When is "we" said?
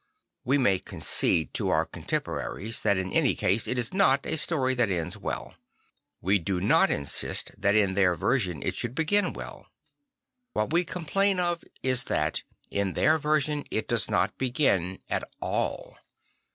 0.43-0.57, 6.21-6.39